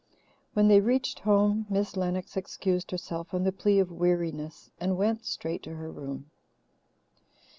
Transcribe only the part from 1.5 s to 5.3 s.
Miss Lennox excused herself on the plea of weariness and went